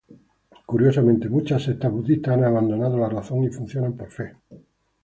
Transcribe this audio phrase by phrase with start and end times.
[0.65, 4.35] Curiosamente muchas sectas budistas han abandonado la razón y funcionan por fe.